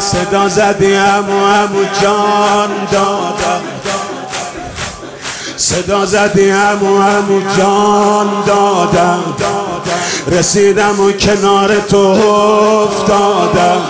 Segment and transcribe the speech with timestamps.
[0.00, 3.62] صدا زدی امو امو جان دادم
[5.56, 9.22] صدا زدی امو امو جان دادم
[10.26, 13.80] رسیدم و کنار تو افتادم.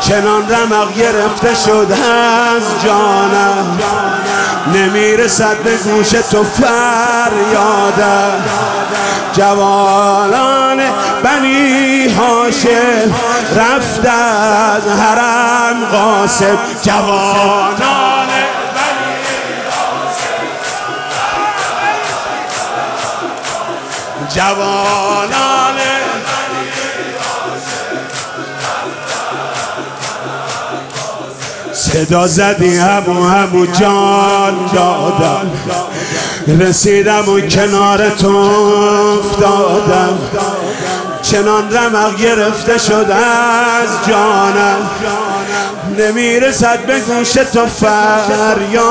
[0.00, 3.78] چنان رمق گرفته شد از جانم.
[4.74, 8.32] نمی‌رسد به گوش تو فریادم.
[9.32, 10.78] جوانان
[11.22, 13.14] بنی هاشم
[13.56, 18.28] رفت از حرم قاسم جوانان
[24.34, 25.74] جوانان
[31.72, 35.50] صدا زدی همو همو جان دادم.
[36.60, 38.36] رسیدم و کنار تو
[39.18, 40.18] افتادم.
[41.34, 44.90] چنان رمق گرفته شد از جانم.
[45.98, 48.84] نمی‌رسد به گوش تو فریادم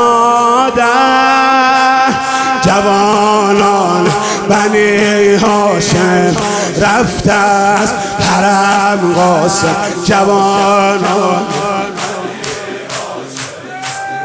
[2.61, 4.07] جوانان
[4.49, 6.35] بنی هاشم
[6.81, 11.47] رفت از حرم قاسم جوانان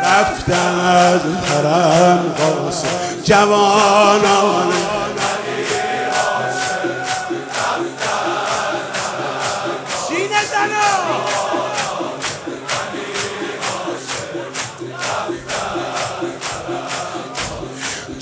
[0.05, 2.88] رفت از حرم قاسم
[3.25, 4.97] جوانان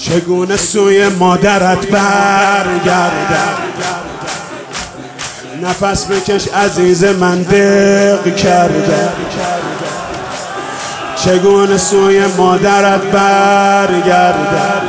[0.07, 3.57] چگونه سوی مادرت برگردم؟
[5.63, 9.09] نفس بکش عزیز من دق کرده
[11.17, 14.83] چگونه سوی مادرت برگردم؟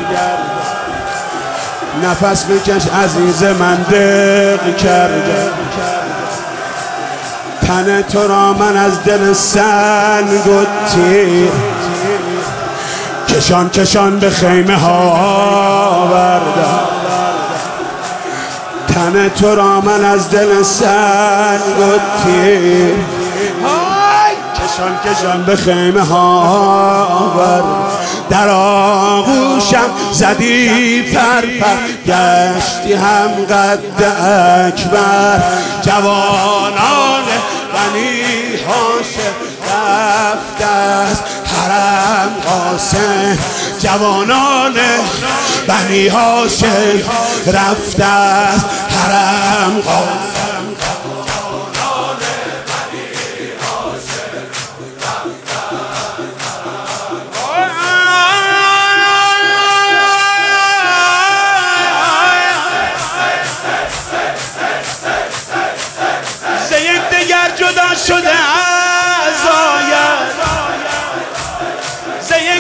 [2.04, 5.52] نفس بکش عزیز من دق کرده
[7.68, 10.88] تن تو را من از دل سنگوتی
[13.38, 16.80] کشان کشان به خیمه ها بردم
[18.88, 22.96] تن تو را من از دل سنگ و تیر
[24.56, 27.86] کشان کشان به خیمه ها بردم
[28.30, 31.78] در آغوشم زدی پر پر.
[32.06, 34.04] گشتی هم قد
[34.68, 35.44] اکبر.
[35.82, 37.24] جوانان
[37.74, 38.22] بنی
[38.68, 39.38] هاشم
[39.68, 41.18] رفت از
[42.78, 43.38] قاسم
[43.80, 44.74] جوانان
[45.68, 47.00] بنی هاشم
[47.48, 50.47] رفت از حرم قاسم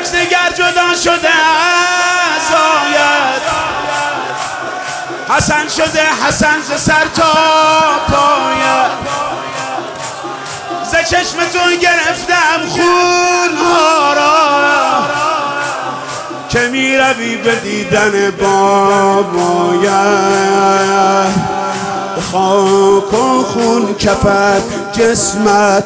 [0.07, 1.29] ز یک زگر جدا شده
[2.35, 3.41] از آید
[5.29, 7.33] حسن شده حسن ز سر تا
[8.07, 8.91] پاید
[10.83, 15.03] ز چشم تو گرفتم خون ها را.
[16.49, 19.87] که می روی به دیدن باباید
[22.31, 25.83] خاک و خون کفت جسمت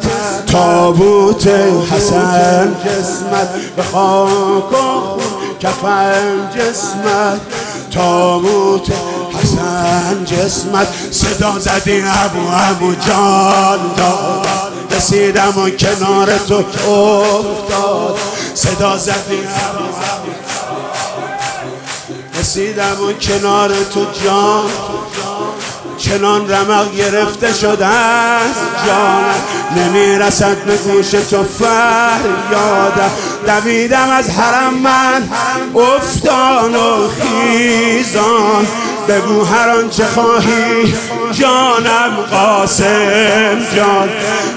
[0.48, 1.48] تابوت
[1.92, 2.76] حسن.
[2.86, 4.64] جسمت به خاک
[5.60, 7.42] کفت جسمت
[7.92, 8.92] تابوت
[9.34, 10.26] حسن.
[10.26, 12.40] جسمت صدا زدی ابو
[12.70, 14.48] ابو جان داد.
[14.92, 18.18] رسیدم و کنار تو افتاد.
[18.54, 20.32] صدا زدی ابو ابو
[22.40, 24.70] رسیدم و کنار تو جان
[26.01, 28.56] چنان رمق گرفته شده از
[28.88, 29.35] جانم
[29.75, 33.12] نمی‌رسد به گوش تو فریادم
[33.47, 35.29] دویدم از حرم من
[35.75, 38.67] افتان و خیزان.
[39.07, 40.94] بگو هر آنچه خواهی.
[41.31, 44.09] جانم قاسم جان.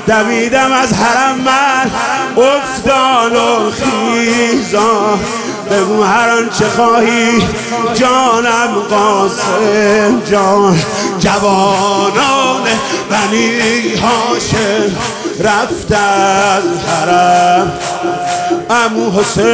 [0.06, 1.90] دویدم از حرم من
[2.36, 5.18] افتان و خیزان.
[5.70, 7.42] بگو هر آنچه خواهی.
[7.94, 10.78] جانم قاسم جان.
[11.24, 12.62] جوانان
[13.10, 14.96] بنی هاشم
[15.40, 17.72] رفت از حرم.
[18.70, 19.44] امو حسین.